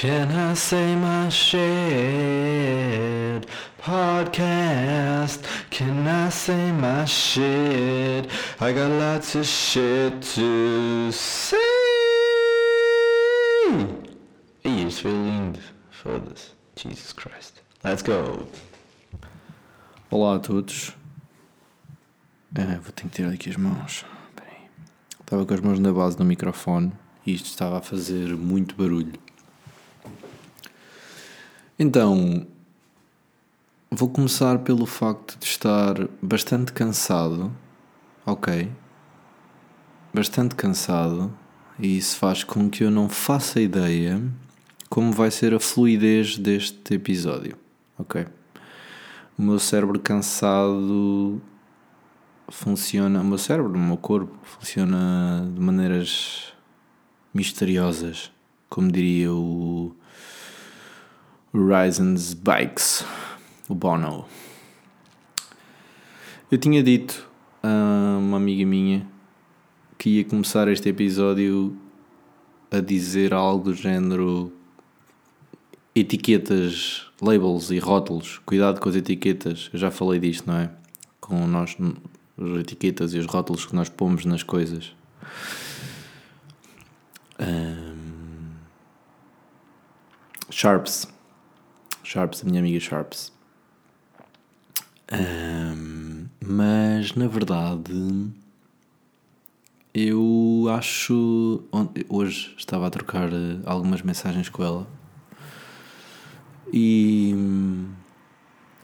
[0.00, 1.60] Can I say my shit?
[3.78, 5.44] Podcast.
[5.68, 8.26] Can I say my shit?
[8.58, 11.58] I got lots of shit to say.
[14.64, 15.60] Ih, isto foi lindo.
[15.90, 16.52] Foda-se.
[16.76, 17.60] Jesus Christ.
[17.84, 18.46] Let's go.
[20.10, 20.96] Olá a todos.
[22.54, 24.06] É, vou ter que tirar aqui as mãos.
[25.20, 26.90] Estava com as mãos na base do microfone
[27.26, 29.28] e isto estava a fazer muito barulho.
[31.82, 32.46] Então,
[33.90, 37.50] vou começar pelo facto de estar bastante cansado.
[38.26, 38.70] Ok.
[40.12, 41.32] Bastante cansado.
[41.78, 44.22] E isso faz com que eu não faça ideia
[44.90, 47.56] como vai ser a fluidez deste episódio.
[47.98, 48.26] Ok.
[49.38, 51.40] O meu cérebro cansado
[52.50, 53.22] funciona.
[53.22, 56.52] O meu cérebro, o meu corpo funciona de maneiras
[57.32, 58.30] misteriosas,
[58.68, 59.96] como diria o
[61.52, 63.04] Horizons Bikes,
[63.68, 64.24] o Bono.
[66.48, 67.28] Eu tinha dito
[67.60, 69.04] a uma amiga minha
[69.98, 71.76] que ia começar este episódio
[72.70, 74.52] a dizer algo do género
[75.92, 78.40] etiquetas, labels e rótulos.
[78.46, 79.70] Cuidado com as etiquetas.
[79.72, 80.70] Eu já falei disto, não é?
[81.20, 81.76] Com nós,
[82.38, 84.94] as etiquetas e os rótulos que nós pomos nas coisas.
[87.40, 88.50] Um,
[90.48, 91.19] Sharps.
[92.10, 93.32] Sharps, a minha amiga Sharps.
[95.12, 98.32] Um, mas na verdade
[99.94, 101.62] eu acho.
[102.08, 104.88] Hoje estava a trocar eh, algumas mensagens com ela
[106.72, 107.32] e,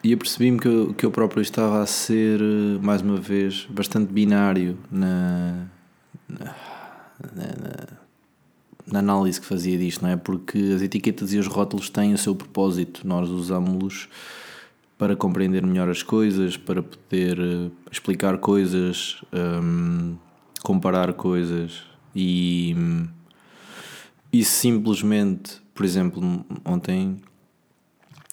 [0.05, 4.13] e apercebi-me que eu, que eu próprio estava a ser, eh, mais uma vez, bastante
[4.13, 5.67] binário na,
[6.29, 6.55] na,
[7.35, 8.06] na,
[8.87, 10.17] na análise que fazia disto, não é?
[10.17, 14.09] Porque as etiquetas e os rótulos têm o seu propósito, nós usamos-los
[14.97, 19.23] para compreender melhor as coisas, para poder eh, explicar coisas,
[19.63, 20.17] um,
[20.63, 21.83] comparar coisas
[22.15, 22.75] e,
[24.33, 27.17] e simplesmente, por exemplo, ontem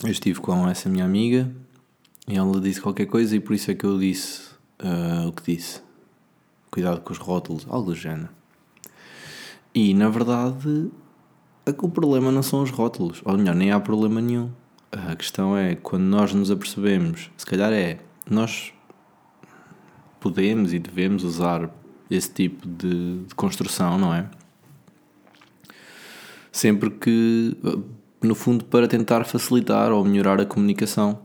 [0.03, 1.51] eu estive com essa minha amiga
[2.27, 5.55] e ela disse qualquer coisa e por isso é que eu disse uh, o que
[5.55, 5.81] disse.
[6.71, 8.29] Cuidado com os rótulos, algo do género.
[9.73, 10.91] E na verdade
[11.65, 14.51] o problema não são os rótulos, ou melhor, nem há problema nenhum.
[14.91, 18.73] A questão é quando nós nos apercebemos, se calhar é, nós
[20.19, 21.69] podemos e devemos usar
[22.09, 24.29] esse tipo de, de construção, não é?
[26.51, 27.57] Sempre que
[28.23, 31.19] no fundo para tentar facilitar ou melhorar a comunicação.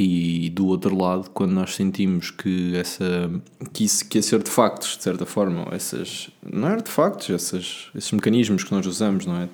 [0.00, 3.28] E do outro lado, quando nós sentimos que essa
[3.72, 8.62] que isso que esses artefactos, de certa forma, essas não é artefactos, essas, esses mecanismos
[8.62, 9.48] que nós usamos, não é?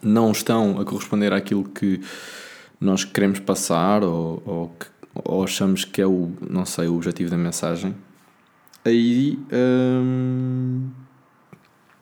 [0.00, 2.00] Não estão a corresponder àquilo que
[2.80, 4.76] nós queremos passar ou, ou,
[5.12, 7.96] ou achamos que é o, não sei, o objetivo da mensagem,
[8.84, 10.88] aí hum,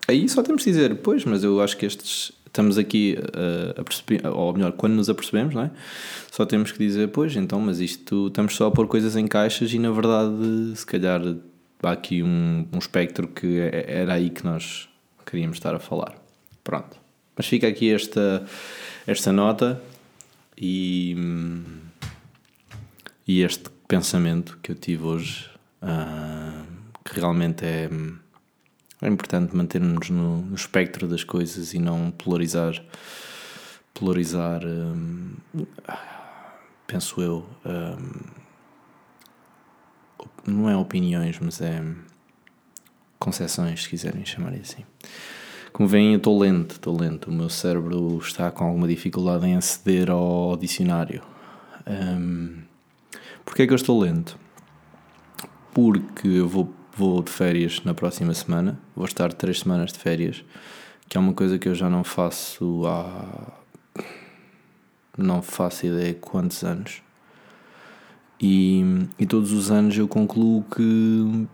[0.07, 3.83] aí só temos de dizer, pois, mas eu acho que estes estamos aqui uh, a
[3.83, 5.71] perceber, ou melhor, quando nos apercebemos, não é?
[6.31, 9.73] Só temos que dizer, pois, então, mas isto estamos só a pôr coisas em caixas
[9.73, 11.21] e na verdade, se calhar,
[11.83, 14.87] há aqui um, um espectro que é, era aí que nós
[15.25, 16.15] queríamos estar a falar.
[16.63, 17.01] Pronto.
[17.35, 18.45] Mas fica aqui esta,
[19.07, 19.83] esta nota
[20.57, 21.17] e,
[23.27, 25.47] e este pensamento que eu tive hoje,
[25.83, 26.67] uh,
[27.03, 27.89] que realmente é
[29.03, 32.83] é importante mantermos no, no espectro das coisas e não polarizar.
[33.93, 35.35] Polarizar, hum,
[36.87, 38.21] penso eu, hum,
[40.47, 41.83] não é opiniões, mas é
[43.19, 44.85] concepções, se quiserem chamar assim.
[45.73, 47.31] Como veem, eu estou lento, estou lento.
[47.31, 51.23] O meu cérebro está com alguma dificuldade em aceder ao dicionário.
[51.87, 52.63] Um,
[53.45, 54.39] Porquê é que eu estou lento?
[55.75, 58.79] Porque eu vou vou de férias na próxima semana.
[58.95, 60.45] Vou estar três semanas de férias,
[61.09, 63.53] que é uma coisa que eu já não faço há.
[65.17, 67.03] não faço ideia quantos anos.
[68.41, 68.83] E,
[69.19, 71.47] e todos os anos eu concluo que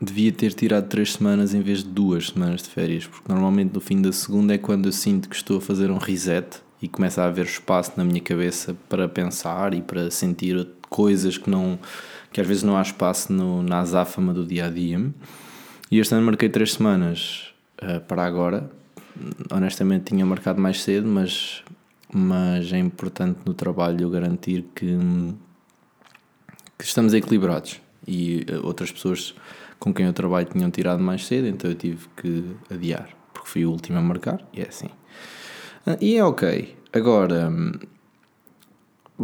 [0.00, 3.80] devia ter tirado três semanas em vez de duas semanas de férias, porque normalmente no
[3.80, 7.22] fim da segunda é quando eu sinto que estou a fazer um reset e começa
[7.22, 11.78] a haver espaço na minha cabeça para pensar e para sentir coisas que não
[12.32, 15.00] que às vezes não há espaço no, na azáfama do dia a dia.
[15.90, 18.70] E este ano marquei três semanas uh, para agora.
[19.50, 21.62] Honestamente tinha marcado mais cedo, mas,
[22.12, 24.96] mas é importante no trabalho garantir que,
[26.78, 27.80] que estamos equilibrados.
[28.06, 29.34] E uh, outras pessoas
[29.80, 33.08] com quem eu trabalho tinham tirado mais cedo, então eu tive que adiar.
[33.32, 34.90] porque fui o último a marcar, e é assim.
[35.86, 36.76] Ah, e é ok.
[36.92, 37.72] Agora, hum,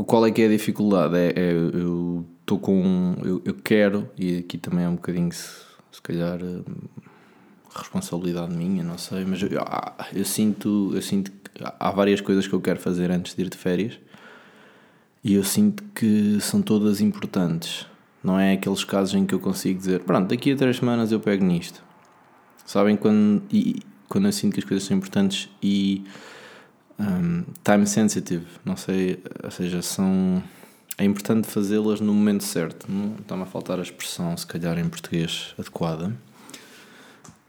[0.04, 1.14] qual é que é a dificuldade?
[1.16, 3.16] É, é eu estou com.
[3.24, 5.50] Eu, eu, quero, e aqui também é um bocadinho, se,
[5.90, 6.62] se calhar, hum,
[7.74, 12.46] responsabilidade minha, não sei, mas eu, ah, eu, sinto, eu sinto que há várias coisas
[12.46, 13.98] que eu quero fazer antes de ir de férias
[15.22, 17.84] e eu sinto que são todas importantes.
[18.22, 21.20] Não é aqueles casos em que eu consigo dizer, pronto, daqui a três semanas eu
[21.20, 21.82] pego nisto.
[22.64, 26.04] Sabem quando, e, quando eu sinto que as coisas são importantes e
[26.98, 30.42] um, time sensitive, não sei, ou seja, são.
[30.98, 32.86] É importante fazê-las no momento certo.
[33.20, 36.16] Está-me a faltar a expressão, se calhar em português, adequada.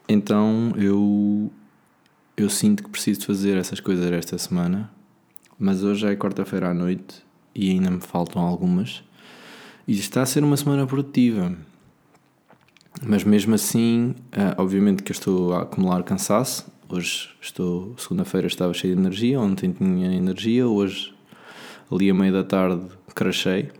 [0.08, 1.50] Então eu,
[2.36, 4.92] eu sinto que preciso fazer essas coisas esta semana,
[5.58, 7.24] mas hoje é quarta-feira à noite
[7.56, 9.02] e ainda me faltam algumas.
[9.88, 11.56] E está a ser uma semana produtiva.
[13.02, 16.70] Mas mesmo assim, eh, obviamente que eu estou a acumular cansaço.
[16.90, 21.14] Hoje estou, segunda-feira estava cheio de energia, ontem tinha energia, hoje
[21.90, 23.72] ali a meio da tarde crachei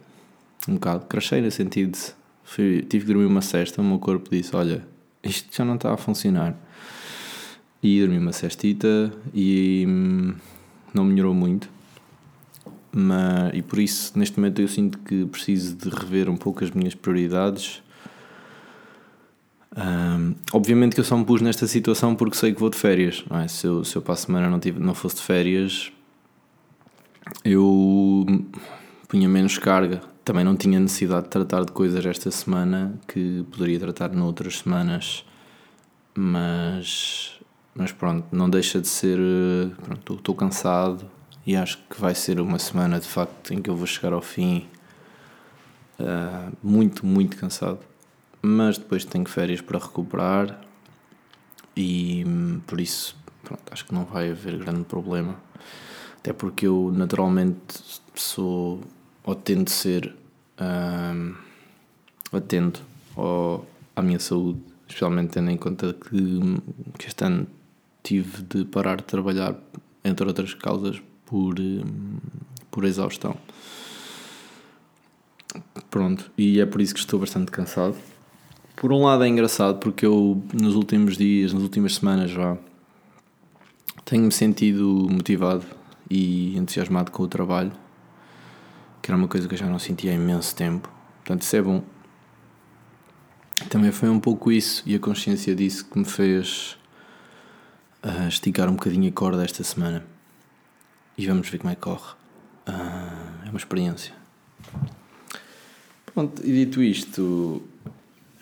[0.68, 2.00] um bocado, crachei no sentido de
[2.44, 4.86] fui, tive que dormir uma cesta, o meu corpo disse, olha,
[5.24, 6.56] isto já não está a funcionar.
[7.82, 10.34] E dormi uma cestita e hum,
[10.94, 11.70] não melhorou muito.
[12.92, 16.72] Mas, e por isso, neste momento, eu sinto que preciso de rever um pouco as
[16.72, 17.84] minhas prioridades.
[19.78, 23.24] Um, obviamente que eu só me pus nesta situação porque sei que vou de férias.
[23.30, 23.48] É?
[23.48, 25.92] se, eu, se eu para a semana não, tive, não fosse de férias,
[27.46, 28.26] eu
[29.08, 30.02] punha menos carga.
[30.24, 35.26] Também não tinha necessidade de tratar de coisas esta semana que poderia tratar noutras semanas.
[36.14, 37.40] Mas,
[37.74, 39.20] mas pronto, não deixa de ser.
[39.84, 41.10] Pronto, estou cansado,
[41.48, 44.22] e acho que vai ser uma semana de facto em que eu vou chegar ao
[44.22, 44.68] fim
[45.98, 47.80] uh, muito, muito cansado.
[48.42, 50.60] Mas depois tenho férias para recuperar
[51.74, 55.38] e hum, por isso pronto, acho que não vai haver grande problema.
[56.20, 57.82] Até porque eu naturalmente
[58.14, 58.82] sou
[59.28, 60.16] ou tento ser
[60.58, 61.36] um,
[62.32, 62.82] atento
[63.14, 66.40] ao, à minha saúde, especialmente tendo em conta que,
[66.98, 67.46] que este ano
[68.02, 69.54] tive de parar de trabalhar,
[70.02, 72.20] entre outras causas, por, hum,
[72.72, 73.36] por exaustão.
[75.92, 77.98] Pronto, e é por isso que estou bastante cansado.
[78.78, 82.58] Por um lado é engraçado porque eu nos últimos dias, nas últimas semanas já
[84.06, 85.66] tenho-me sentido motivado
[86.10, 87.74] e entusiasmado com o trabalho,
[89.08, 90.92] que era uma coisa que eu já não sentia há imenso tempo.
[91.24, 91.82] Portanto, isso é bom.
[93.70, 96.78] Também foi um pouco isso e a consciência disso que me fez
[98.04, 100.06] uh, esticar um bocadinho a corda esta semana
[101.18, 102.16] e vamos ver como é que corre.
[102.66, 104.14] Ah, é uma experiência.
[106.14, 107.64] Pronto, e dito isto,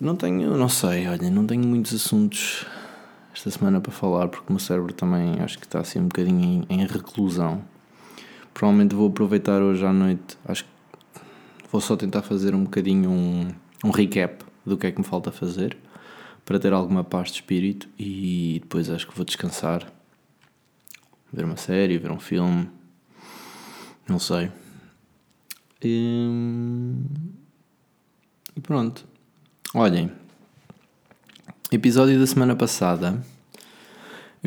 [0.02, 2.66] não tenho, não sei, olha, não tenho muitos assuntos
[3.32, 6.66] esta semana para falar porque o meu cérebro também acho que está assim um bocadinho
[6.68, 7.64] em, em reclusão.
[8.56, 10.70] Provavelmente vou aproveitar hoje à noite, acho que
[11.70, 13.50] vou só tentar fazer um bocadinho um,
[13.84, 15.76] um recap do que é que me falta fazer
[16.46, 19.86] para ter alguma paz de espírito e depois acho que vou descansar
[21.34, 22.70] ver uma série, ver um filme,
[24.08, 24.50] não sei.
[25.84, 26.94] E,
[28.56, 29.06] e pronto.
[29.74, 30.10] Olhem,
[31.70, 33.22] episódio da semana passada,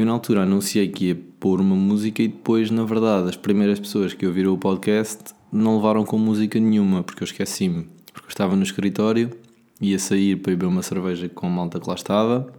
[0.01, 3.81] eu na altura anunciei que ia pôr uma música e depois, na verdade, as primeiras
[3.81, 7.89] pessoas que ouviram o podcast não levaram com música nenhuma, porque eu esqueci-me.
[8.13, 9.31] Porque eu estava no escritório,
[9.81, 12.53] ia sair para beber uma cerveja com a malta que lá estava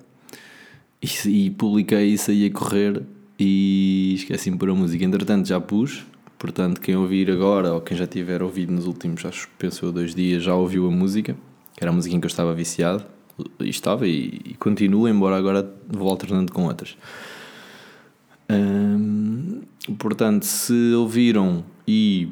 [1.02, 3.04] e, e publiquei e saí a correr
[3.40, 5.06] e esqueci-me por a música.
[5.06, 6.06] Entretanto, já pus.
[6.38, 10.16] Portanto, quem ouvir agora ou quem já tiver ouvido nos últimos, acho que pensou dois
[10.16, 11.34] dias, já ouviu a música,
[11.76, 13.06] que era a música em que eu estava viciado.
[13.60, 16.98] Estava e, e continuo, embora agora vou alternando com outras.
[18.50, 19.62] Hum,
[19.98, 22.30] portanto, se ouviram e,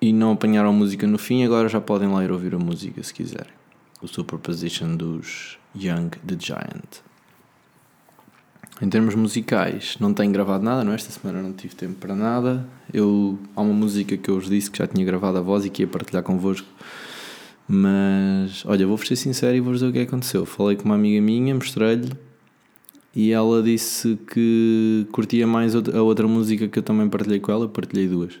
[0.00, 3.12] e não apanharam música no fim, agora já podem lá ir ouvir a música se
[3.12, 3.52] quiserem.
[4.00, 7.02] O Superposition dos Young the Giant.
[8.82, 10.94] Em termos musicais, não tenho gravado nada, não é?
[10.96, 12.66] Esta semana não tive tempo para nada.
[12.92, 15.70] Eu, há uma música que eu vos disse que já tinha gravado a voz e
[15.70, 16.66] que ia partilhar convosco.
[17.66, 20.44] Mas, olha, vou ser sincero e vou dizer o que aconteceu.
[20.44, 22.10] Falei com uma amiga minha, mostrei-lhe
[23.14, 27.64] e ela disse que curtia mais a outra música que eu também partilhei com ela.
[27.64, 28.34] Eu partilhei duas.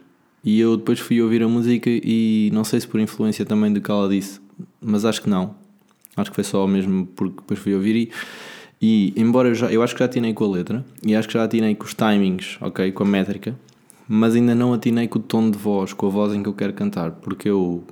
[0.44, 3.80] E eu depois fui ouvir a música e não sei se por influência também do
[3.80, 4.40] que ela disse,
[4.80, 5.54] mas acho que não.
[6.16, 8.12] Acho que foi só mesmo porque depois fui ouvir e
[8.86, 11.32] e embora eu já, eu acho que já atinei com a letra e acho que
[11.32, 13.58] já atinei com os timings, ok, com a métrica,
[14.06, 16.52] mas ainda não atinei com o tom de voz, com a voz em que eu
[16.52, 17.82] quero cantar, porque eu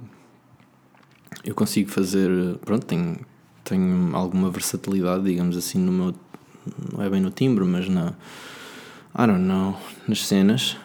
[1.45, 2.31] eu consigo fazer,
[2.65, 3.19] pronto, tenho,
[3.65, 6.15] tenho alguma versatilidade, digamos assim, no meu,
[6.93, 8.15] não é bem no timbre, mas na.
[9.15, 10.77] I don't know, nas cenas.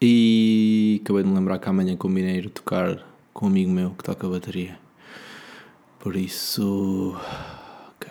[0.00, 4.04] E acabei de me lembrar que amanhã combinei ir tocar com um amigo meu que
[4.04, 4.78] toca a bateria.
[5.98, 7.16] Por isso.
[7.96, 8.08] Ok.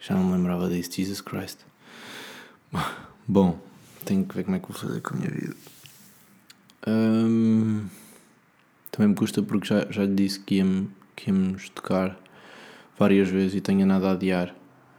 [0.00, 1.60] Já não me lembrava disso, Jesus Christ.
[3.26, 3.58] Bom,
[4.04, 5.56] tenho que ver como é que vou fazer com a minha vida.
[6.86, 7.86] Hum,
[8.94, 10.86] também me custa porque já, já lhe disse que, ia
[11.16, 12.16] que íamos tocar
[12.96, 14.54] várias vezes e tenho nada a adiar.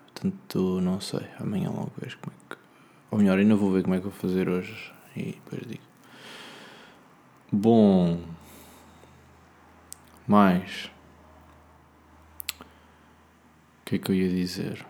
[0.08, 1.26] Portanto, não sei.
[1.40, 2.62] Amanhã logo vejo como é que.
[3.10, 5.84] Ou melhor, ainda vou ver como é que vou fazer hoje e depois digo.
[7.50, 8.20] Bom.
[10.28, 10.92] Mais.
[12.60, 14.86] O que é que eu ia dizer?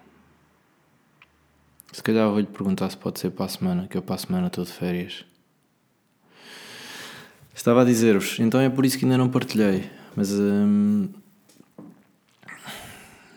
[1.92, 4.48] Se calhar vou-lhe perguntar se pode ser para a semana, que eu para a semana
[4.48, 5.26] estou de férias.
[7.56, 10.30] Estava a dizer-vos, então é por isso que ainda não partilhei, mas.
[10.34, 11.08] Hum,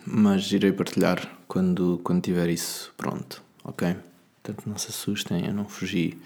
[0.05, 3.95] mas irei partilhar quando, quando tiver isso pronto, ok?
[4.43, 6.17] Portanto, não se assustem, eu não fugi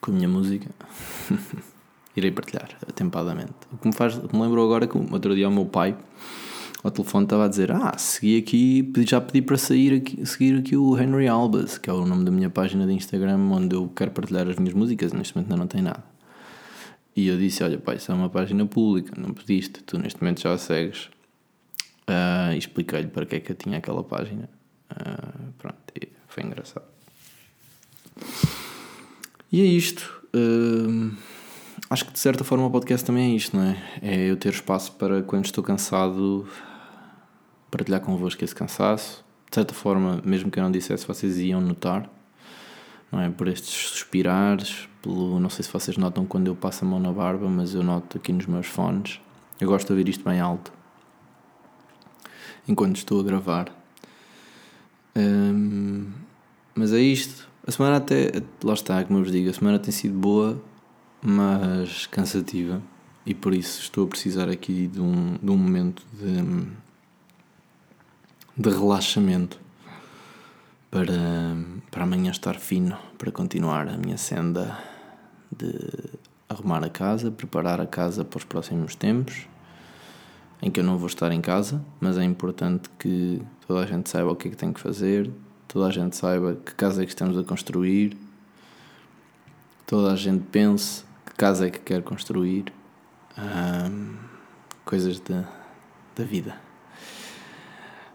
[0.00, 0.68] com a minha música.
[2.16, 3.52] irei partilhar atempadamente.
[3.72, 5.96] O que me, faz, me lembrou agora que outro dia o meu pai
[6.82, 10.76] ao telefone estava a dizer: Ah, segui aqui, já pedi para sair aqui, seguir aqui
[10.76, 14.10] o Henry Albas, que é o nome da minha página de Instagram onde eu quero
[14.10, 15.12] partilhar as minhas músicas.
[15.12, 16.13] Neste momento ainda não tem nada.
[17.16, 20.40] E eu disse: Olha, pai, isso é uma página pública, não pediste, tu neste momento
[20.40, 21.10] já a segues.
[22.08, 24.48] Uh, e expliquei-lhe para que é que eu tinha aquela página.
[24.90, 25.76] Uh, pronto,
[26.28, 26.84] foi engraçado.
[29.50, 30.22] E é isto.
[30.34, 31.14] Uh,
[31.88, 33.76] acho que de certa forma o podcast também é isto, não é?
[34.02, 36.46] É eu ter espaço para quando estou cansado
[37.70, 39.24] partilhar convosco esse cansaço.
[39.48, 42.10] De certa forma, mesmo que eu não dissesse, vocês iam notar,
[43.10, 43.30] não é?
[43.30, 47.48] Por estes suspirares, Não sei se vocês notam quando eu passo a mão na barba,
[47.48, 49.20] mas eu noto aqui nos meus fones.
[49.60, 50.72] Eu gosto de ouvir isto bem alto
[52.68, 53.74] enquanto estou a gravar.
[55.16, 56.10] Um,
[56.74, 57.48] mas é isto.
[57.66, 58.42] A semana até.
[58.62, 60.60] Lá está, como eu vos digo, a semana tem sido boa,
[61.22, 62.82] mas cansativa.
[63.26, 66.68] E por isso estou a precisar aqui de um, de um momento de,
[68.56, 69.58] de relaxamento
[70.90, 71.12] para,
[71.90, 74.78] para amanhã estar fino, para continuar a minha senda
[75.58, 75.74] de
[76.48, 79.46] arrumar a casa, preparar a casa para os próximos tempos
[80.62, 84.08] em que eu não vou estar em casa, mas é importante que toda a gente
[84.08, 85.30] saiba o que é que tem que fazer,
[85.68, 88.16] toda a gente saiba que casa é que estamos a construir,
[89.86, 92.72] toda a gente pense que casa é que quer construir,
[94.84, 95.44] coisas da,
[96.16, 96.56] da vida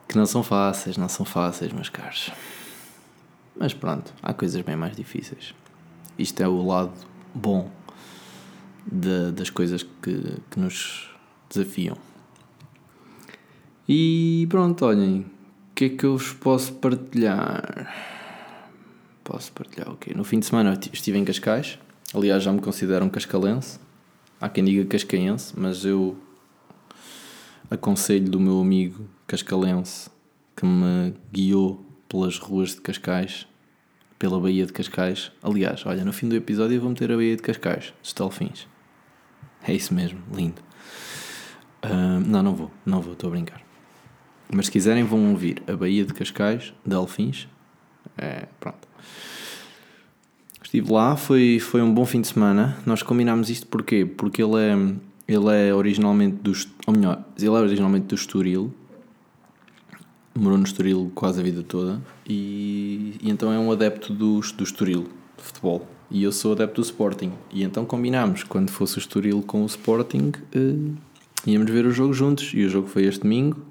[0.07, 2.31] que não são fáceis, não são fáceis, meus caros.
[3.55, 5.53] Mas pronto, há coisas bem mais difíceis.
[6.17, 6.93] Isto é o lado
[7.33, 7.69] bom
[8.85, 11.09] de, das coisas que, que nos
[11.49, 11.97] desafiam.
[13.87, 15.25] E pronto, olhem, o
[15.75, 17.93] que é que eu vos posso partilhar?
[19.23, 20.13] Posso partilhar o quê?
[20.15, 21.79] No fim de semana estive em Cascais,
[22.13, 23.79] aliás já me considero um cascalense,
[24.39, 26.17] há quem diga cascaense, mas eu
[27.69, 30.09] aconselho do meu amigo cascalense
[30.55, 33.47] que me guiou pelas ruas de Cascais,
[34.19, 35.31] pela Baía de Cascais.
[35.41, 38.67] Aliás, olha, no fim do episódio eu vou meter a Baía de Cascais, dos Telfins.
[39.65, 40.61] É isso mesmo, lindo.
[41.83, 43.61] Uh, não, não vou, não vou, estou a brincar.
[44.51, 47.47] Mas se quiserem, vão ouvir a Baía de Cascais, de Alfins.
[48.17, 48.87] É, pronto.
[50.61, 52.77] Estive lá, foi, foi um bom fim de semana.
[52.85, 54.05] Nós combinámos isto porquê?
[54.05, 54.75] Porque ele é,
[55.27, 56.51] ele é originalmente do.
[56.85, 58.73] Ou melhor, ele é originalmente do Estoril.
[60.39, 62.01] Morou no Estoril quase a vida toda.
[62.25, 65.85] E, e então é um adepto do, do Estoril, de futebol.
[66.09, 67.33] E eu sou adepto do Sporting.
[67.51, 70.95] E então combinámos, quando fosse o Estoril com o Sporting, uh,
[71.45, 72.53] íamos ver o jogo juntos.
[72.53, 73.61] E o jogo foi este domingo.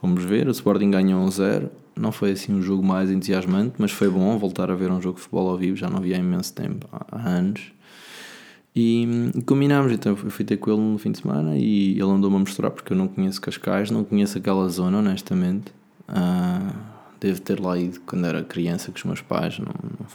[0.00, 1.68] Fomos ver, o Sporting ganhou 1-0.
[1.94, 5.16] Não foi assim um jogo mais entusiasmante, mas foi bom voltar a ver um jogo
[5.16, 5.76] de futebol ao vivo.
[5.76, 7.73] Já não havia há imenso tempo, há anos.
[8.74, 9.04] E,
[9.34, 12.36] e combinámos, então eu fui ter com ele no fim de semana e ele andou-me
[12.36, 15.72] a mostrar, porque eu não conheço Cascais, não conheço aquela zona, honestamente.
[16.08, 16.74] Uh,
[17.20, 20.06] devo ter lá ido quando era criança com os meus pais, não, não,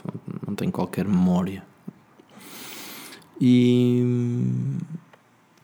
[0.48, 1.64] não tenho qualquer memória.
[3.40, 4.04] E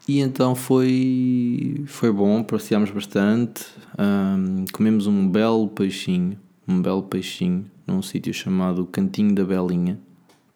[0.09, 3.67] e então foi, foi bom, passeámos bastante,
[3.99, 9.99] um, comemos um belo peixinho, um belo peixinho, num sítio chamado Cantinho da Belinha.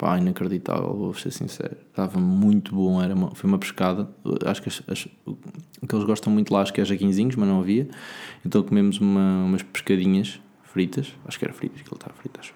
[0.00, 1.76] Pá, inacreditável, vou ser sincero.
[1.90, 4.08] Estava muito bom, era uma, foi uma pescada.
[4.46, 7.46] Acho que as, as, o que eles gostam muito lá, acho que é jaquinzinhos, mas
[7.46, 7.86] não havia.
[8.42, 12.54] Então comemos uma, umas pescadinhas fritas, acho que era fritas, que ele estava frito, acho.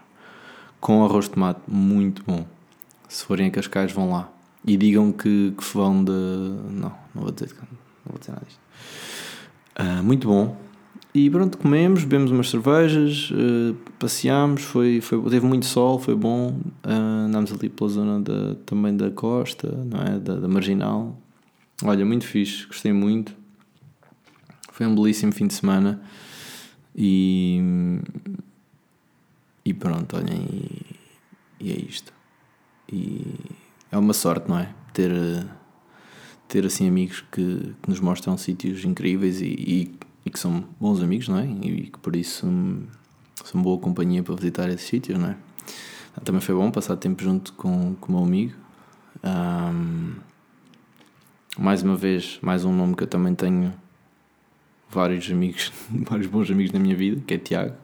[0.81, 2.47] Com arroz de tomate, muito bom.
[3.11, 4.33] Se forem a Cascais, vão lá
[4.67, 6.13] e digam que, que vão de.
[6.13, 7.67] Não, não vou dizer, não
[8.07, 8.61] vou dizer nada disto.
[9.79, 10.57] Uh, muito bom.
[11.17, 16.59] E pronto, comemos, bebemos umas cervejas, uh, passeámos, foi, foi, teve muito sol, foi bom.
[16.85, 20.19] Uh, andámos ali pela zona da, também da costa, não é?
[20.19, 21.17] Da, da Marginal.
[21.85, 23.33] Olha, muito fixe, gostei muito.
[24.73, 26.03] Foi um belíssimo fim de semana.
[26.97, 27.61] E,
[29.65, 30.97] e pronto, olhem, e,
[31.61, 32.13] e é isto.
[32.93, 33.25] E
[33.93, 34.75] é uma sorte, não é?
[34.93, 35.13] Ter,
[36.49, 41.03] ter assim amigos que, que nos mostram sítios incríveis e, e e que são bons
[41.03, 41.47] amigos, não é?
[41.47, 42.47] E que por isso
[43.45, 45.37] são boa companhia para visitar esses sítios, não é?
[46.25, 48.55] Também foi bom passar tempo junto com, com o meu amigo.
[49.23, 50.13] Um,
[51.59, 53.73] mais uma vez, mais um nome que eu também tenho
[54.89, 57.75] vários amigos, vários bons amigos na minha vida, que é Tiago.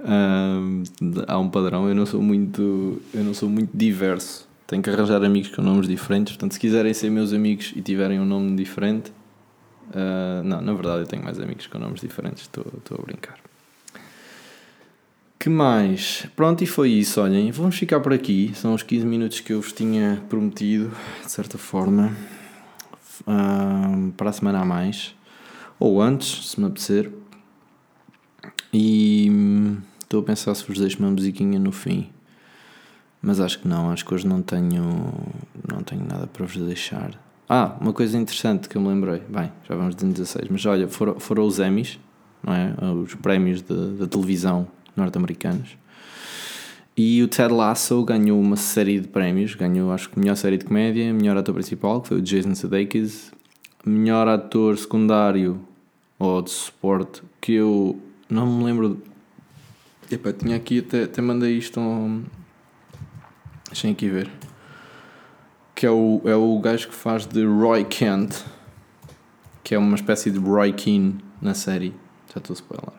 [0.00, 0.82] Um,
[1.26, 4.48] há um padrão, eu não sou muito, eu não sou muito diverso.
[4.66, 6.32] Tenho que arranjar amigos com nomes diferentes.
[6.32, 9.12] Portanto, se quiserem ser meus amigos e tiverem um nome diferente,
[9.90, 13.38] Uh, não, na verdade eu tenho mais amigos com nomes diferentes, estou a brincar.
[15.44, 16.26] Que mais?
[16.34, 17.20] Pronto, e foi isso.
[17.20, 18.52] Olhem, vamos ficar por aqui.
[18.54, 20.90] São os 15 minutos que eu vos tinha prometido,
[21.22, 22.16] de certa forma,
[23.26, 25.14] uh, para a semana a mais,
[25.78, 27.12] ou antes, se me apetecer.
[28.72, 32.08] E hum, estou a pensar se vos deixo uma musiquinha no fim,
[33.20, 33.90] mas acho que não.
[33.90, 35.12] Acho que hoje não tenho,
[35.70, 37.10] não tenho nada para vos deixar.
[37.48, 39.22] Ah, uma coisa interessante que eu me lembrei.
[39.28, 41.98] Bem, já vamos de 16, mas olha, foram, foram os Emmys,
[42.42, 42.74] não é?
[43.02, 45.76] Os prémios da televisão norte-americanos.
[46.96, 49.54] E o Ted Lasso ganhou uma série de prémios.
[49.54, 53.32] Ganhou, acho que, melhor série de comédia, melhor ator principal, que foi o Jason Sudeikis,
[53.84, 55.60] melhor ator secundário
[56.18, 59.02] ou de suporte, que eu não me lembro.
[60.10, 61.78] Epá, tinha aqui até, até mandei isto.
[61.78, 62.22] Um...
[63.68, 64.30] Deixem aqui ver
[65.74, 68.44] que é o, é o gajo que faz de Roy Kent,
[69.62, 71.94] que é uma espécie de Roy Keane na série.
[72.32, 72.92] Já estou a spoiler.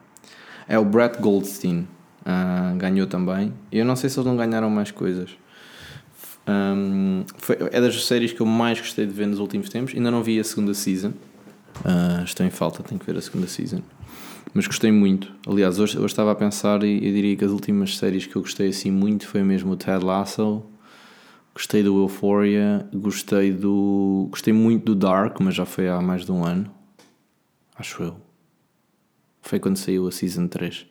[0.67, 1.87] É o Brett Goldstein,
[2.25, 3.53] uh, ganhou também.
[3.71, 5.29] Eu não sei se eles não ganharam mais coisas.
[6.47, 9.93] Um, foi, é das séries que eu mais gostei de ver nos últimos tempos.
[9.95, 11.13] Ainda não vi a segunda season.
[11.79, 13.81] Uh, estou em falta, tenho que ver a segunda season.
[14.53, 15.33] Mas gostei muito.
[15.47, 18.41] Aliás, hoje, hoje estava a pensar e eu diria que as últimas séries que eu
[18.41, 20.63] gostei assim muito foi mesmo o Ted Lasso
[21.55, 24.27] Gostei do Euphoria, gostei do.
[24.29, 26.69] Gostei muito do Dark, mas já foi há mais de um ano.
[27.79, 28.17] Acho eu.
[29.41, 30.85] Foi quando saiu a Season 3.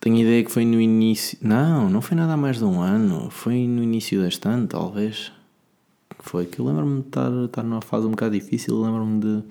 [0.00, 1.38] Tenho ideia que foi no início.
[1.40, 3.30] Não, não foi nada há mais de um ano.
[3.30, 5.30] Foi no início deste ano, talvez.
[6.18, 8.80] Foi que eu lembro-me de estar, estar numa fase um bocado difícil.
[8.80, 9.44] Lembro-me de.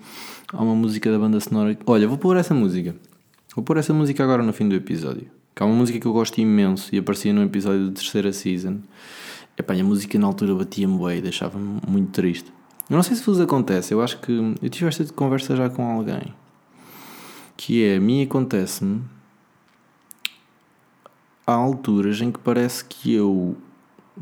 [0.52, 1.78] Há uma música da banda sonora.
[1.86, 2.94] Olha, vou pôr essa música.
[3.56, 5.30] Vou pôr essa música agora no fim do episódio.
[5.56, 8.80] Que é uma música que eu gosto imenso e aparecia no episódio da terceira season.
[9.58, 12.52] Epá, a música na altura batia-me bem, deixava-me muito triste.
[12.88, 15.84] Eu não sei se vos acontece, eu acho que eu tive esta conversa já com
[15.84, 16.32] alguém.
[17.56, 19.02] Que é, a mim acontece-me
[21.44, 23.56] há alturas em que parece que eu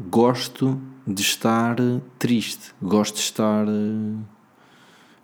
[0.08, 1.76] gosto de estar
[2.18, 4.18] triste, gosto de estar uh,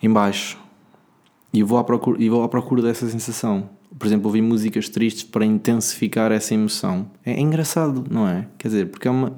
[0.03, 0.59] em baixo.
[1.55, 3.70] E vou, à procura, e vou à procura dessa sensação.
[3.98, 7.11] Por exemplo, ouvir músicas tristes para intensificar essa emoção.
[7.25, 8.46] É, é engraçado, não é?
[8.59, 9.37] Quer dizer, porque é uma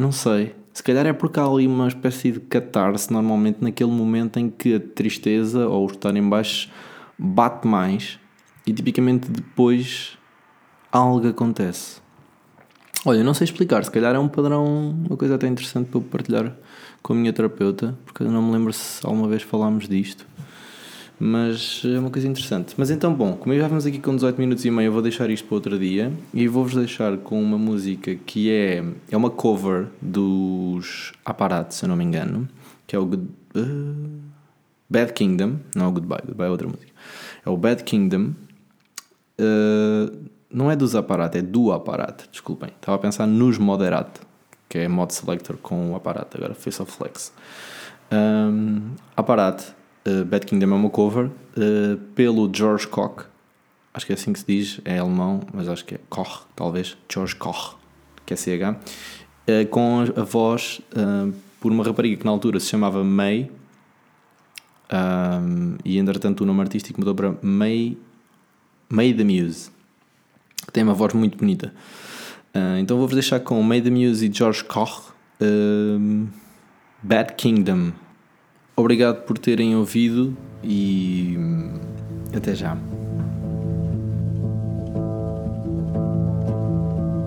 [0.00, 0.54] não sei.
[0.72, 4.74] Se calhar é porque há ali uma espécie de catarse normalmente naquele momento em que
[4.74, 6.70] a tristeza ou o estar em baixo
[7.18, 8.18] bate mais
[8.66, 10.16] e tipicamente depois
[10.90, 12.00] algo acontece.
[13.04, 16.02] Olha, não sei explicar, se calhar é um padrão, uma coisa até interessante para eu
[16.02, 16.56] partilhar
[17.02, 20.26] com a minha terapeuta, porque eu não me lembro se alguma vez falámos disto.
[21.22, 22.74] Mas é uma coisa interessante.
[22.78, 25.28] Mas então, bom, como já vamos aqui com 18 minutos e meio, eu vou deixar
[25.28, 29.88] isto para outro dia e vou-vos deixar com uma música que é, é uma cover
[30.00, 32.48] dos Aparatos, se eu não me engano,
[32.86, 34.20] que é o Good, uh,
[34.88, 36.92] Bad Kingdom, não é o Goodbye, Goodbye é outra música.
[37.44, 38.32] É o Bad Kingdom.
[39.38, 42.70] Uh, não é dos Aparato, é do Aparato, desculpem.
[42.70, 44.08] Estava a pensar nos Moderat,
[44.70, 47.30] que é mod selector com o Aparato, agora foi só flex.
[48.10, 53.24] Um, Aparato uh, Bad Kingdom é uma cover uh, pelo George Koch.
[53.92, 56.96] Acho que é assim que se diz, é alemão, mas acho que é Koch, talvez.
[57.12, 57.76] George Koch,
[58.24, 58.76] que é CH.
[59.48, 60.80] Uh, com a voz
[61.58, 63.50] por uma rapariga que na altura se chamava May.
[64.92, 67.96] Um, e entretanto o nome artístico mudou para May,
[68.88, 69.70] May the Muse,
[70.66, 71.72] que tem uma voz muito bonita.
[72.80, 75.12] Então vou-vos deixar com May the Muse e George Koch,
[77.02, 77.92] Bad Kingdom.
[78.80, 81.36] Obrigado por terem ouvido e
[82.34, 82.78] até já.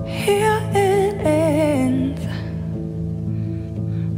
[0.03, 2.21] Here it ends.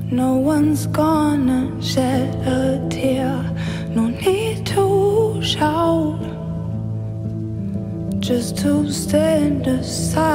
[0.09, 3.43] No one's gonna shed a tear.
[3.93, 6.21] No need to shout,
[8.21, 10.34] just to stand aside.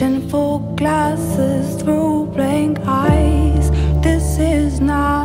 [0.00, 3.70] Reaching for glasses through blank eyes.
[4.02, 5.19] This is not.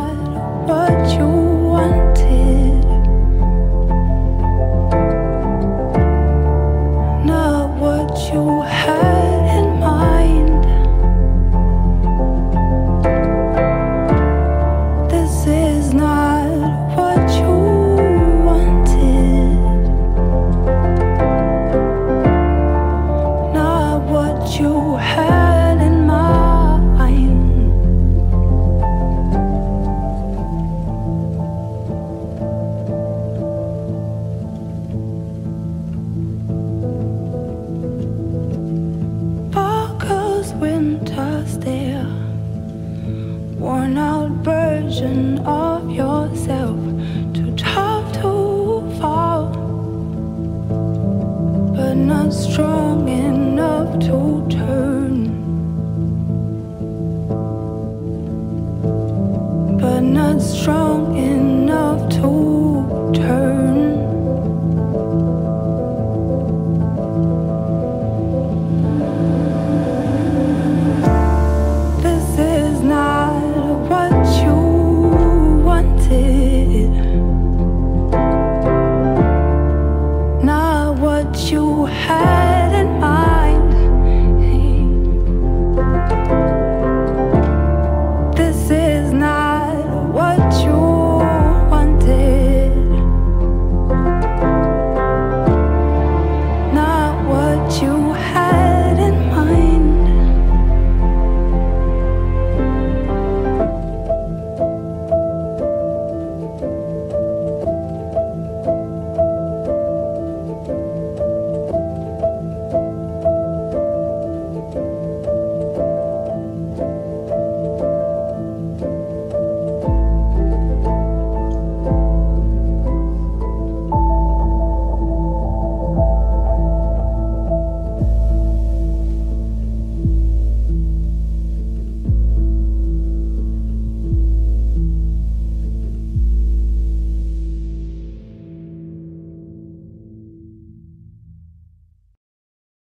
[60.12, 63.75] not strong enough to turn.